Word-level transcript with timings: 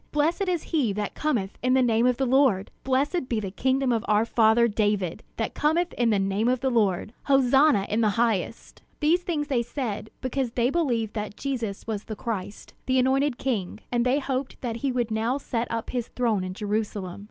Blessed 0.11 0.47
is 0.47 0.63
he 0.73 0.93
that 0.93 1.13
cometh 1.13 1.59
in 1.61 1.75
the 1.75 1.81
name 1.83 2.07
of 2.07 2.17
the 2.17 2.25
Lord! 2.25 2.71
Blessed 2.83 3.29
be 3.29 3.39
the 3.39 3.51
kingdom 3.51 3.91
of 3.91 4.03
our 4.07 4.25
father 4.25 4.67
David, 4.67 5.21
that 5.37 5.53
cometh 5.53 5.93
in 5.93 6.09
the 6.09 6.17
name 6.17 6.47
of 6.47 6.59
the 6.59 6.71
Lord! 6.71 7.13
Hosanna 7.25 7.85
in 7.87 8.01
the 8.01 8.09
highest!" 8.17 8.81
These 8.99 9.21
things 9.21 9.47
they 9.47 9.61
said, 9.61 10.09
because 10.19 10.53
they 10.53 10.71
believed 10.71 11.13
that 11.13 11.37
Jesus 11.37 11.85
was 11.85 12.05
the 12.05 12.15
Christ, 12.15 12.73
the 12.87 12.97
Anointed 12.97 13.37
King; 13.37 13.79
and 13.91 14.03
they 14.03 14.17
hoped 14.17 14.59
that 14.61 14.77
he 14.77 14.91
would 14.91 15.11
now 15.11 15.37
set 15.37 15.67
up 15.69 15.91
his 15.91 16.07
throne 16.07 16.43
in 16.43 16.55
Jerusalem. 16.55 17.19